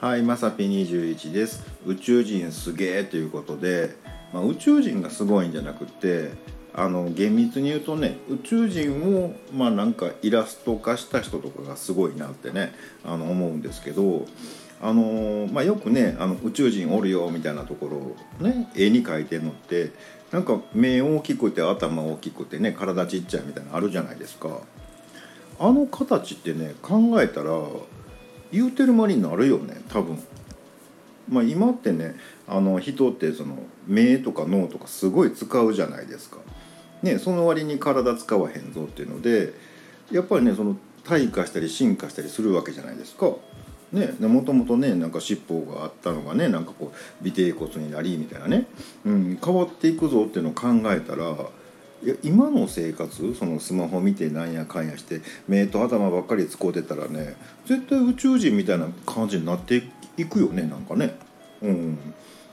[0.00, 1.66] はい、まさぴ21です。
[1.84, 3.96] 宇宙人すげえということで、
[4.32, 6.30] まあ、宇宙人がすごいんじゃなくて、
[6.72, 12.72] あの厳密に言うとね、宇宙人をまあなんかイラスト化した人とかがすごいなってね、
[13.04, 14.24] あの思うんですけど、
[14.80, 19.90] あのまあよくね、あの宇宙人おるよみたいなところをね、絵に描いてるのって、
[20.30, 24.60] なんか目大きくて頭大きくてね、体ちっちゃいみたいなのあるじゃないですか。
[25.58, 27.50] あの形ってね、考えたら。
[28.52, 30.22] 言うてる間になるよね多分。
[31.28, 32.16] まあ、今ってね
[32.46, 36.38] あの人ってその目とか脳とかすごい使うじゃないですか。
[37.02, 39.52] ねその割に体使わへんぞっていうので
[40.10, 43.32] やっぱりねその退化したり進化したりするわけじゃないですか。
[43.92, 48.66] ね、もともとねなんか尻尾があったのがねなんかこう尾てい骨になりみたいなね、
[49.06, 51.34] うん、変わっていくぞっていうのを考えたら
[52.02, 57.34] いや今の生活そのスマホ見てなんやかんやして目と頭ばっかり使うてたらね
[57.66, 59.82] 絶対宇宙人みたいな感じになって
[60.16, 61.16] いくよねなんかね。
[61.60, 61.98] うん、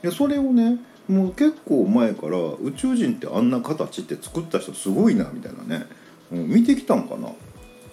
[0.02, 5.86] いやそれをねもう結構前から宇宙人ってあんな形って作った人すごいなみたいなね、
[6.32, 7.28] うん、見てきたんかな。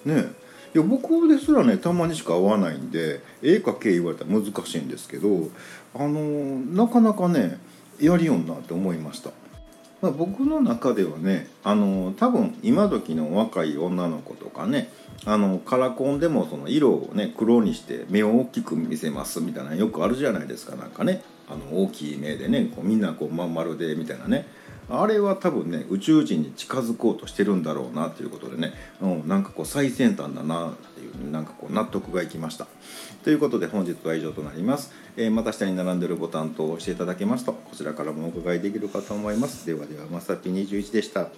[0.06, 0.32] ね
[0.74, 5.50] いや僕ですらねたまにしか会わないんで絵描け言われたら難しいんですけど
[5.94, 7.60] あのなかなかね
[8.00, 9.30] やりよんなって思いました。
[10.04, 14.92] まあ、僕の中ではねあの多分今時の若い女の子とかね
[15.24, 21.24] あのカラコンでもその色をね黒にして目を大きく見せますみたいなよくあるじゃないですかなんかね。
[21.50, 24.46] あの大きい目でねこうみんなこうまん丸でみたいなね。
[24.90, 30.74] あれは多分ね宇宙人に近づこうとしてるんだろうなということでね、うん、なんかこう最先端だな
[31.32, 32.68] なんかこう納得がいきました。
[33.24, 39.66] ということで本日は以上となります、えー、また下に並んでるボタンと押していただけますとこちらからもお伺いできるかと思います。
[39.66, 41.30] ではではまさぴ21でした。